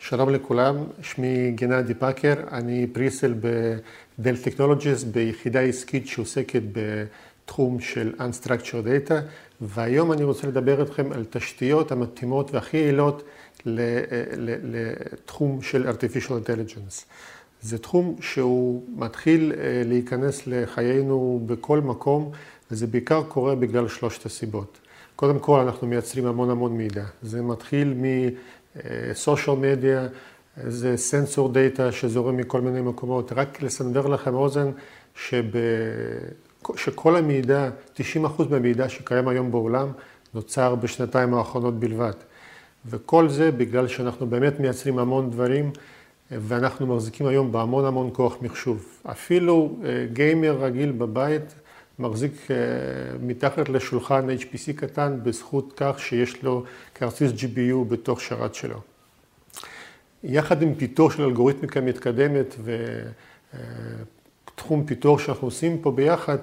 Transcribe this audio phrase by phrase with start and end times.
[0.00, 9.08] שלום לכולם, שמי גנדי פאקר, אני פריסל בדל טכנולוגיס ביחידה עסקית שעוסקת בתחום של Unstructured
[9.08, 9.14] Data
[9.60, 13.22] והיום אני רוצה לדבר איתכם על תשתיות המתאימות והכי יעילות
[14.62, 17.04] לתחום של artificial intelligence.
[17.62, 19.52] זה תחום שהוא מתחיל
[19.84, 22.30] להיכנס לחיינו בכל מקום
[22.70, 24.78] וזה בעיקר קורה בגלל שלושת הסיבות.
[25.16, 27.94] קודם כל אנחנו מייצרים המון המון מידע, זה מתחיל
[29.10, 30.06] מסושיאל מדיה,
[30.66, 34.70] זה סנסור דאטה שזורם מכל מיני מקומות, רק לסנבר לכם אוזן
[36.76, 38.00] שכל המידע, 90%
[38.50, 39.88] מהמידע שקיים היום בעולם
[40.34, 42.12] נוצר בשנתיים האחרונות בלבד.
[42.86, 45.70] וכל זה בגלל שאנחנו באמת מייצרים המון דברים
[46.30, 48.86] ואנחנו מחזיקים היום בהמון המון כוח מחשוב.
[49.06, 49.76] אפילו
[50.12, 51.54] גיימר רגיל בבית
[51.98, 52.32] מחזיק
[53.22, 58.80] מתחת לשולחן HPC קטן בזכות כך שיש לו כרטיס GPU בתוך שרת שלו.
[60.24, 62.54] יחד עם פיתוח של אלגוריתמיקה מתקדמת
[64.54, 66.38] ותחום פיתוח שאנחנו עושים פה ביחד,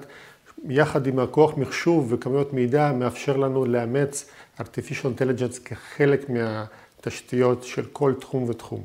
[0.68, 8.14] יחד עם הכוח מחשוב וכמויות מידע מאפשר לנו לאמץ artificial intelligence כחלק מהתשתיות של כל
[8.20, 8.82] תחום ותחום.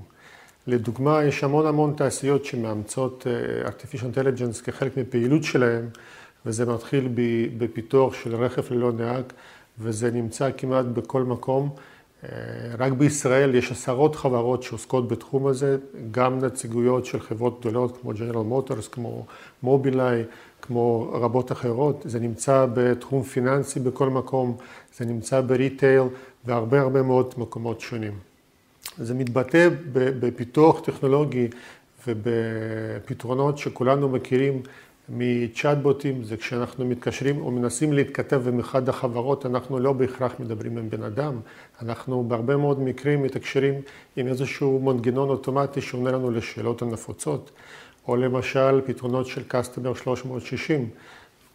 [0.67, 3.27] לדוגמה, יש המון המון תעשיות שמאמצות
[3.65, 5.85] artificial intelligence כחלק מפעילות שלהן
[6.45, 7.09] וזה מתחיל
[7.57, 9.23] בפיתוח של רכב ללא נהג
[9.79, 11.69] וזה נמצא כמעט בכל מקום.
[12.77, 15.77] רק בישראל יש עשרות חברות שעוסקות בתחום הזה,
[16.11, 19.25] גם נציגויות של חברות גדולות כמו ג'נרל מוטורס, כמו
[19.63, 20.23] מובילאיי,
[20.61, 22.01] כמו רבות אחרות.
[22.05, 24.57] זה נמצא בתחום פיננסי בכל מקום,
[24.97, 26.03] זה נמצא בריטייל
[26.45, 28.13] והרבה הרבה מאוד מקומות שונים.
[28.97, 31.47] זה מתבטא בפיתוח טכנולוגי
[32.07, 34.61] ובפתרונות שכולנו מכירים
[35.13, 40.89] מצ'אטבוטים, זה כשאנחנו מתקשרים או מנסים להתכתב עם אחד החברות, אנחנו לא בהכרח מדברים עם
[40.89, 41.39] בן אדם,
[41.81, 43.73] אנחנו בהרבה מאוד מקרים מתקשרים
[44.15, 47.51] עם איזשהו מנגנון אוטומטי שעונה לנו לשאלות הנפוצות,
[48.07, 50.89] או למשל פתרונות של Customer 360,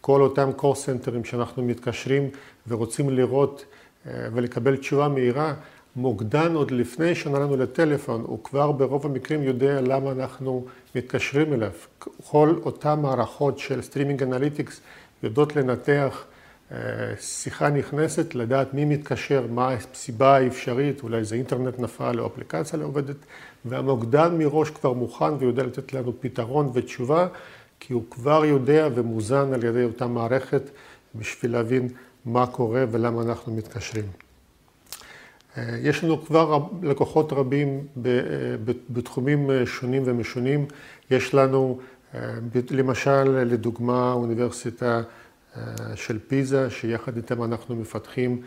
[0.01, 2.29] כל אותם call centers שאנחנו מתקשרים
[2.67, 3.65] ורוצים לראות
[4.05, 5.53] ולקבל תשובה מהירה,
[5.97, 10.65] מוקדן עוד לפני שענה לנו לטלפון, הוא כבר ברוב המקרים יודע למה אנחנו
[10.95, 11.71] מתקשרים אליו.
[12.29, 14.73] כל אותן מערכות של Streaming Analytics
[15.23, 16.25] יודעות לנתח
[17.19, 22.85] שיחה נכנסת, לדעת מי מתקשר, מה הסיבה האפשרית, אולי זה אינטרנט נפל או אפליקציה לא
[22.85, 23.15] עובדת,
[23.65, 27.27] והמוקדן מראש כבר מוכן ויודע לתת לנו פתרון ותשובה,
[27.79, 30.61] כי הוא כבר יודע ומוזן על ידי אותה מערכת
[31.15, 31.89] בשביל להבין
[32.25, 34.26] מה קורה ולמה אנחנו מתקשרים.
[35.81, 37.87] יש לנו כבר לקוחות רבים
[38.89, 40.65] בתחומים שונים ומשונים.
[41.11, 41.79] יש לנו
[42.71, 45.01] למשל, לדוגמה, אוניברסיטה
[45.95, 48.41] של פיזה, שיחד איתם אנחנו מפתחים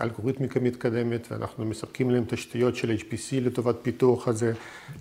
[0.00, 4.52] אלגוריתמיקה מתקדמת ואנחנו מספקים להם תשתיות של HPC לטובת פיתוח הזה.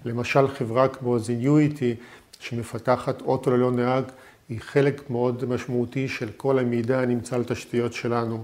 [0.05, 2.03] למשל, חברה כמו Zenuity,
[2.39, 4.03] שמפתחת אוטו ללא נהג,
[4.49, 8.43] היא חלק מאוד משמעותי של כל המידע הנמצא על תשתיות שלנו.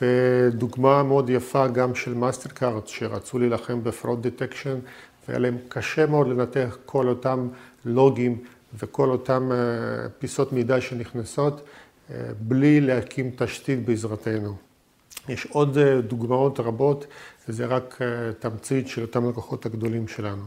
[0.00, 4.78] ודוגמה מאוד יפה גם של מאסטרקארד, שרצו להילחם ב fraud detection
[5.28, 7.48] והיה להם קשה מאוד לנתח כל אותם
[7.84, 8.44] לוגים
[8.78, 9.50] וכל אותם
[10.18, 11.66] פיסות מידע שנכנסות
[12.40, 14.56] בלי להקים תשתית בעזרתנו.
[15.28, 17.06] יש עוד דוגמאות רבות
[17.48, 17.98] וזה רק
[18.38, 20.44] תמצית של אותם לקוחות הגדולים שלנו.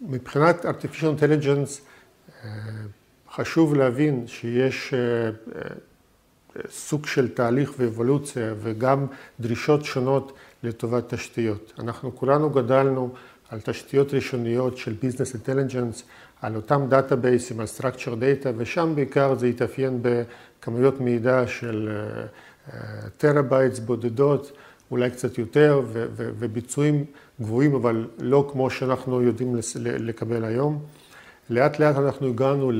[0.00, 1.80] מבחינת artificial intelligence
[3.34, 4.94] חשוב להבין שיש
[6.70, 9.06] סוג של תהליך ואבולוציה וגם
[9.40, 10.32] דרישות שונות
[10.62, 11.72] לטובת תשתיות.
[11.78, 13.10] אנחנו כולנו גדלנו
[13.48, 16.02] על תשתיות ראשוניות של Business Intelligence,
[16.42, 21.90] על אותם דאטאבייסים, על Structured Data ושם בעיקר זה התאפיין בכמויות מידע של
[23.16, 24.52] terabytes בודדות,
[24.90, 25.82] אולי קצת יותר
[26.16, 27.04] וביצועים
[27.40, 30.82] גבוהים אבל לא כמו שאנחנו יודעים לקבל היום.
[31.50, 32.72] לאט לאט אנחנו הגענו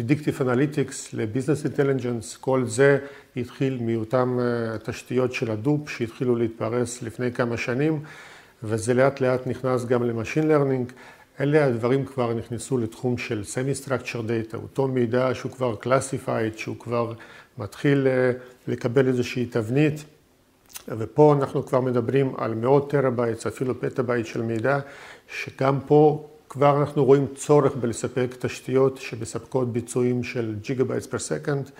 [0.00, 2.98] ל-Predictive Analytics, ל-Business Intelligence, כל זה
[3.36, 4.36] התחיל מאותן
[4.84, 8.02] תשתיות של Hadoop שהתחילו להתפרס לפני כמה שנים
[8.62, 10.92] וזה לאט לאט נכנס גם ל-Machine Learning.
[11.40, 17.12] אלה הדברים כבר נכנסו לתחום של Semi-Structured Data, אותו מידע שהוא כבר Classified, שהוא כבר
[17.58, 18.06] מתחיל
[18.68, 20.04] לקבל איזושהי תבנית
[20.88, 24.78] ופה אנחנו כבר מדברים על מאות terabytes, אפילו פטאבייט של מידע,
[25.28, 31.70] שגם פה כבר אנחנו רואים צורך בלספק תשתיות שמספקות ביצועים של gigabytes per second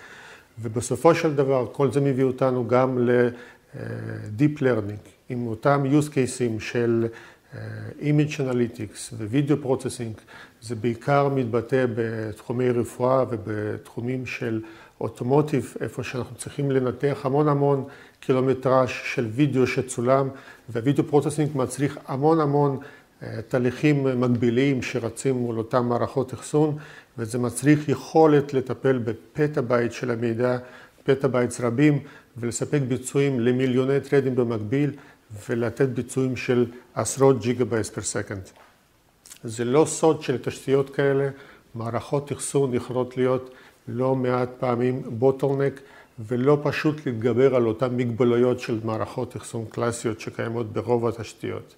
[0.61, 7.07] ובסופו של דבר כל זה מביא אותנו גם ל-Deep Learning עם אותם use cases של
[7.99, 10.21] Image Analytics ו-Video Processing,
[10.61, 14.61] זה בעיקר מתבטא בתחומי רפואה ובתחומים של
[15.01, 17.83] automotive, איפה שאנחנו צריכים לנתח המון המון
[18.19, 20.29] קילומטראז' של וידאו שצולם,
[20.69, 22.77] וה video processing מצריך המון המון
[23.47, 26.77] תהליכים מקביליים שרצים מול אותם מערכות אחסון,
[27.17, 30.57] וזה מצריך יכולת לטפל בפטה בייט של המידע,
[31.03, 31.99] petabytes רבים,
[32.37, 34.91] ולספק ביצועים למיליוני thread ים במקביל,
[35.49, 36.65] ולתת ביצועים של
[36.95, 38.49] עשרות gigabytes per second.
[39.43, 41.29] זה לא סוד של תשתיות כאלה,
[41.75, 43.53] מערכות אחסון יכולות להיות
[43.87, 45.79] לא מעט פעמים bottleneck,
[46.19, 51.75] ולא פשוט להתגבר על אותן מגבלויות של מערכות אחסון קלאסיות שקיימות ברוב התשתיות.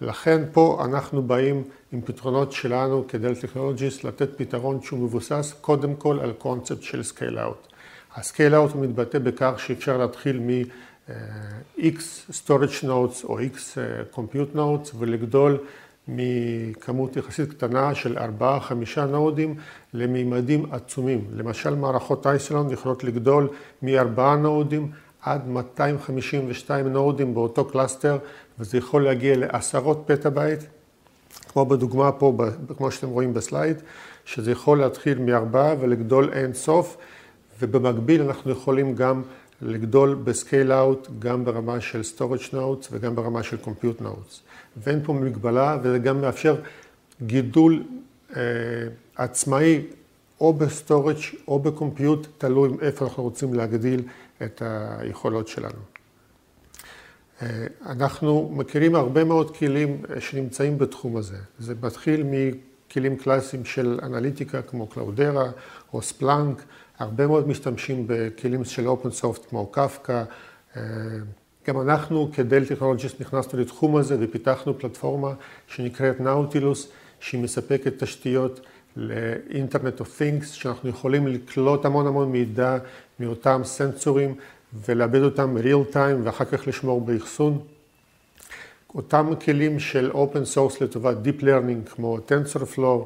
[0.00, 1.62] לכן פה אנחנו באים
[1.92, 7.02] עם פתרונות שלנו כ Dell Technologies לתת פתרון שהוא מבוסס קודם כל על קונספט של
[7.02, 7.66] scale out.
[8.14, 12.00] ה scale out הוא מתבטא בכך שאפשר להתחיל מ-X
[12.30, 13.78] storage nodes או X
[14.14, 15.58] compute nodes ולגדול
[16.08, 18.18] מכמות יחסית קטנה של
[18.98, 19.54] 4-5 נודים
[19.94, 21.24] למימדים עצומים.
[21.36, 23.48] למשל מערכות Isilon יכולות לגדול
[23.82, 24.90] מ-4 נודים
[25.22, 28.18] עד 252 נודים באותו cluster,
[28.58, 30.60] וזה יכול להגיע לעשרות פטה בייט,
[31.48, 32.36] כמו בדוגמה פה,
[32.76, 33.76] כמו שאתם רואים ב slide,
[34.24, 36.96] שזה יכול להתחיל מארבעה ולגדול אין סוף,
[37.60, 39.22] ובמקביל אנחנו יכולים גם
[39.62, 44.40] לגדול ב scale out, גם ברמה של storage nodes וגם ברמה של compute nodes.
[44.76, 46.56] ואין פה מגבלה, וזה גם מאפשר
[47.22, 47.82] גידול
[48.36, 48.42] אה,
[49.16, 49.82] עצמאי
[50.40, 51.16] או ב storage
[51.48, 54.02] או ב compute, תלוי איפה אנחנו רוצים להגדיל
[54.42, 54.62] את
[54.98, 55.78] היכולות שלנו.
[57.86, 61.36] אנחנו מכירים הרבה מאוד כלים שנמצאים בתחום הזה.
[61.58, 65.50] זה מתחיל מכלים קלאסיים של אנליטיקה כמו Cloudera
[65.92, 66.62] או Splunk,
[66.98, 70.24] הרבה מאוד משתמשים בכלים של open source כמו קפקא.
[71.66, 75.34] גם אנחנו כדל טכנולוגיסט נכנסנו לתחום הזה ופיתחנו פלטפורמה
[75.66, 76.88] שנקראת נאוטילוס,
[77.20, 78.60] שהיא מספקת תשתיות
[78.98, 82.78] לאינטרנט אוף תינקס, שאנחנו יכולים לקלוט המון המון מידע
[83.20, 84.34] מאותם סנסורים
[84.88, 87.58] ולאבד אותם real time ואחר כך לשמור באחסון.
[88.94, 93.04] אותם כלים של open source לטובת Deep Learning כמו TensorFlow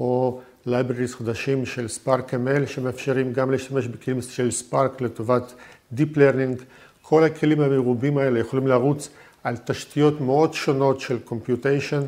[0.00, 5.54] או libraries חדשים של Spark ML שמאפשרים גם להשתמש בכלים של Spark לטובת
[5.96, 6.62] Deep Learning.
[7.02, 9.08] כל הכלים המרובים האלה יכולים לרוץ
[9.44, 12.04] על תשתיות מאוד שונות של Computation.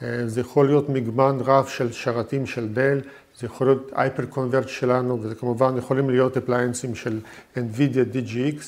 [0.00, 3.00] זה יכול להיות מגוון רב של שרתים של Dell,
[3.38, 7.20] זה יכול להיות hyper converged שלנו, וזה כמובן יכולים להיות אפליינסים של
[7.56, 8.62] NVIDIA DGX,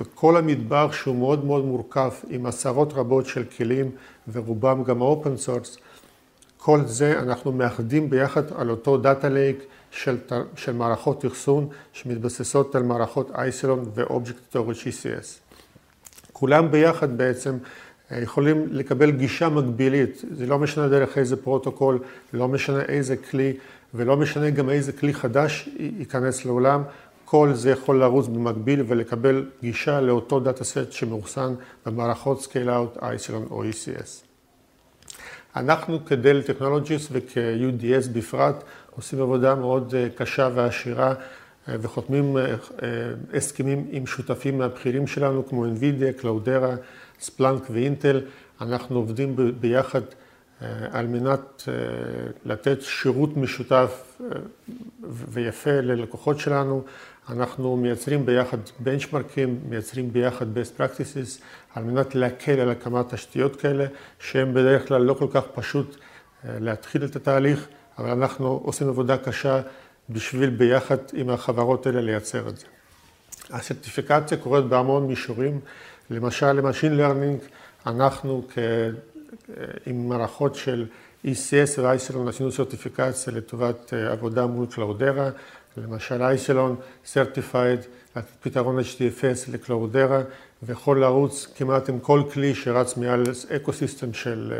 [0.00, 3.90] וכל המדבר שהוא מאוד מאוד מורכב עם עשרות רבות של כלים,
[4.32, 5.78] ורובם גם open source,
[6.56, 10.16] כל זה אנחנו מאחדים ביחד על אותו data lake של,
[10.56, 15.50] של מערכות אחסון שמתבססות על מערכות Isilon ו-Object Storage ECS.
[16.32, 17.58] כולם ביחד בעצם
[18.18, 21.98] יכולים לקבל גישה מקבילית, זה לא משנה דרך איזה פרוטוקול,
[22.32, 23.56] לא משנה איזה כלי
[23.94, 26.82] ולא משנה גם איזה כלי חדש ייכנס לעולם,
[27.24, 31.54] כל זה יכול לרוץ במקביל ולקבל גישה לאותו data set שמאוחסן
[31.86, 34.24] במערכות Scale-out, Isilon או ECS.
[35.56, 38.64] אנחנו כדל טכנולוגיס וכ-UDS בפרט
[38.96, 41.14] עושים עבודה מאוד קשה ועשירה
[41.68, 42.36] וחותמים
[43.34, 46.74] הסכמים עם שותפים מהבכירים שלנו כמו NVIDIA, קלאודרה,
[47.20, 48.20] ספלנק ואינטל.
[48.60, 50.00] אנחנו עובדים ביחד
[50.90, 51.62] על מנת
[52.44, 54.20] לתת שירות משותף
[55.02, 56.82] ויפה ללקוחות שלנו.
[57.28, 61.42] אנחנו מייצרים ביחד בנצ'מרקים, מייצרים ביחד best practices,
[61.74, 63.86] על מנת להקל על הקמת תשתיות כאלה,
[64.18, 65.96] שהן בדרך כלל לא כל כך פשוט
[66.44, 69.60] להתחיל את התהליך, אבל אנחנו עושים עבודה קשה
[70.10, 72.66] בשביל ביחד עם החברות האלה לייצר את זה.
[73.50, 75.60] הסרטיפיקציה קורית בהמון מישורים,
[76.10, 77.38] למשל ל machine learning,
[77.86, 78.42] אנחנו
[79.86, 80.86] עם מערכות של
[81.24, 85.30] ECS ו Isilon עשינו סרטיפיקציה לטובת עבודה מול Cloudera,
[85.76, 86.76] למשל Isilon
[87.14, 90.22] Certified, פתרון HDFS לקלאודרה,
[90.62, 93.22] ויכול לרוץ כמעט עם כל כלי שרץ מעל
[93.56, 94.52] אקו סיסטם של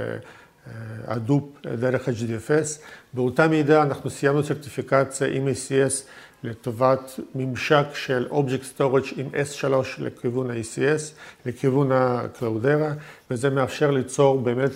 [1.07, 2.81] הדופ דרך HDFS.
[3.13, 6.03] באותה מידה אנחנו סיימנו סרטיפיקציה עם ACS
[6.45, 11.03] לטובת ממשק של Object Storage עם S3 לכיוון ה-ECS,
[11.47, 12.93] לכיוון הקלאודרה,
[13.31, 14.71] וזה מאפשר ליצור באמת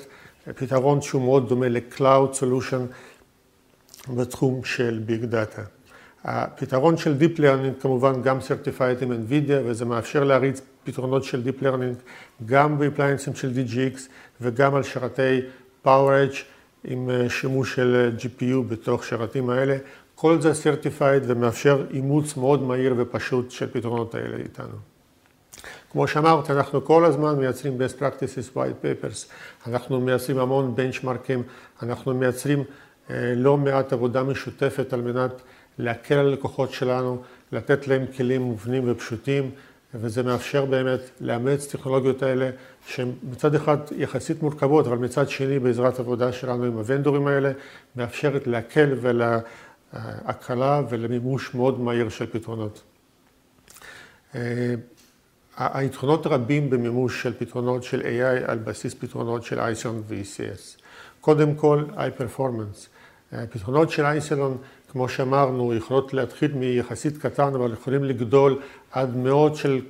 [0.57, 2.83] פתרון שהוא מאוד דומה ל-Cloud Solution
[4.17, 5.61] בתחום של Big Data.
[6.25, 11.63] הפתרון של Deep Learning כמובן גם Certified עם NVIDIA, וזה מאפשר להריץ פתרונות של Deep
[11.63, 12.09] Learning
[12.47, 13.99] גם באפליינסים של DGX
[14.41, 15.41] וגם על שרתי
[15.87, 16.37] PowerEdge
[16.85, 19.77] עם שימוש של GPU בתוך שרתים האלה.
[20.15, 24.77] כל זה Certified ומאפשר אימוץ מאוד מהיר ופשוט של פתרונות האלה איתנו.
[25.93, 29.33] כמו שאמרתי, אנחנו כל הזמן מייצרים best practices, white papers,
[29.67, 31.43] אנחנו מייצרים המון בנצ'מרקים,
[31.83, 32.65] אנחנו מייצרים
[33.37, 35.33] לא מעט עבודה משותפת על מנת
[35.79, 39.51] להקל על הלקוחות שלנו, לתת להם כלים מובנים ופשוטים,
[39.95, 42.51] וזה מאפשר באמת לאמץ טכנולוגיות האלה,
[42.87, 47.53] שהן מצד אחד יחסית מורכבות, אבל מצד שני, בעזרת עבודה שלנו עם הוונדורים האלה,
[47.97, 48.95] מאפשרת להקל
[49.95, 52.83] ולהקלה ולמימוש מאוד מהיר של פתרונות.
[55.57, 60.81] היתרונות רבים במימוש של פתרונות של AI על בסיס פתרונות של Isilon ו-ECS.
[61.21, 62.89] קודם כל, High-Performance.
[63.51, 64.57] פתרונות של Isilon,
[64.93, 68.61] כמו שאמרנו, יכולות להתחיל מיחסית קטן, אבל יכולים לגדול
[68.93, 69.81] עד מאות של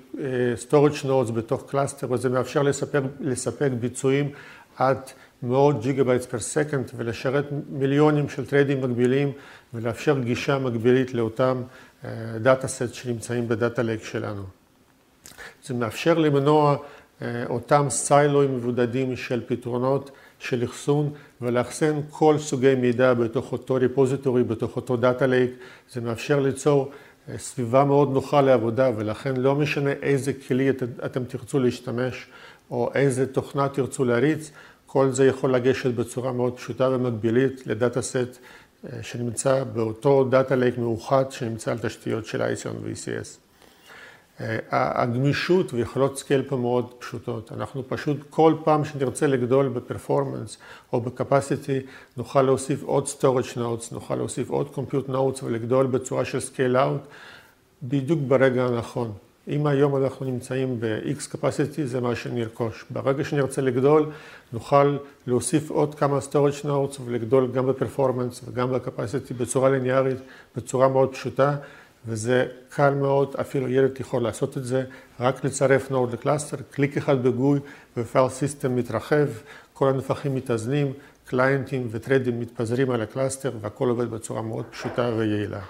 [0.71, 4.31] storage nodes בתוך cluster, וזה מאפשר לספק, לספק ביצועים
[4.77, 4.99] עד
[5.43, 9.33] מאות gigabytes per second, ולשרת מיליונים של טרדים מקבילים,
[9.75, 11.63] ולאפשר גישה מקבילית לאותם
[12.43, 14.43] data set שנמצאים ב data lake שלנו.
[15.65, 16.77] זה מאפשר למנוע
[17.49, 24.77] אותם סיילואים מבודדים של פתרונות של אחסון ולאחסן כל סוגי מידע בתוך אותו repository, בתוך
[24.77, 25.51] אותו data lake.
[25.93, 26.91] זה מאפשר ליצור
[27.37, 30.71] סביבה מאוד נוחה לעבודה ולכן לא משנה איזה כלי
[31.05, 32.27] אתם תרצו להשתמש
[32.71, 34.51] או איזה תוכנה תרצו להריץ,
[34.87, 38.39] כל זה יכול לגשת בצורה מאוד פשוטה ומקבילית ל data set
[39.03, 43.45] שנמצא באותו data lake מאוחד שנמצא על תשתיות של Isilon ו-ECS.
[44.71, 47.53] הגמישות ויכולות scale פה מאוד פשוטות.
[47.53, 50.59] אנחנו פשוט כל פעם שנרצה לגדול ב performance
[50.93, 51.81] או ב capacity,
[52.17, 57.09] נוכל להוסיף עוד storage nodes, נוכל להוסיף עוד compute nodes ולגדול בצורה של scale out
[57.83, 59.13] בדיוק ברגע הנכון.
[59.49, 62.85] אם היום אנחנו נמצאים ב-X capacity, זה מה שנרכוש.
[62.91, 64.11] ברגע שנרצה לגדול,
[64.53, 64.97] נוכל
[65.27, 70.19] להוסיף עוד כמה storage nodes ולגדול גם ב performance וגם ב capacity בצורה ליניארית,
[70.57, 71.57] בצורה מאוד פשוטה.
[72.07, 74.85] וזה קל מאוד, אפילו ילד יכול לעשות את זה,
[75.21, 77.61] רק לצרף node ל cluster, קליק אחד ב GUI ו
[77.97, 79.27] file system מתרחב,
[79.73, 80.93] כל הנפחים מתאזנים,
[81.27, 85.61] קליינטים וטרדים מתפזרים על ה cluster והכל עובד בצורה מאוד פשוטה ויעילה.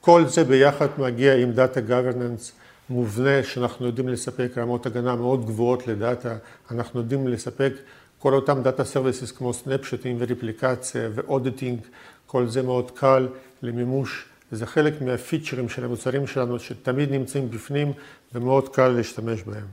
[0.00, 2.52] כל זה ביחד מגיע עם data governance
[2.90, 6.36] מובנה שאנחנו יודעים לספק רמות הגנה מאוד גבוהות ל data,
[6.70, 7.72] אנחנו יודעים לספק
[8.18, 11.78] כל אותם data services כמו סנפשוטים וריפליקציה ו auditing,
[12.26, 13.28] כל זה מאוד קל
[13.62, 17.92] למימוש וזה חלק מהפיצ'רים של המוצרים שלנו שתמיד נמצאים בפנים
[18.34, 19.66] ומאוד קל להשתמש בהם.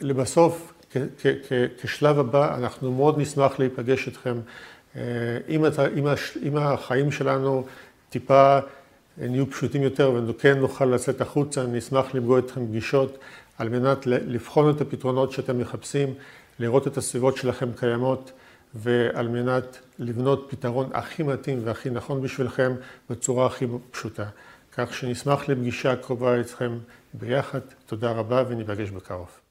[0.00, 0.72] לבסוף,
[1.82, 4.36] כשלב הבא, אנחנו מאוד נשמח להיפגש איתכם.
[6.42, 7.64] אם החיים שלנו
[8.10, 8.58] טיפה
[9.18, 13.18] נהיו פשוטים יותר וכן נוכל לצאת החוצה, נשמח לפגוע איתכם פגישות
[13.58, 16.14] על מנת לבחון את הפתרונות שאתם מחפשים,
[16.58, 18.32] לראות את הסביבות שלכם קיימות.
[18.74, 22.72] ועל מנת לבנות פתרון הכי מתאים והכי נכון בשבילכם
[23.10, 24.26] בצורה הכי פשוטה.
[24.72, 26.78] כך שנשמח לפגישה קרובה איתכם
[27.14, 27.60] ביחד.
[27.86, 29.41] תודה רבה וניפגש בקרוב.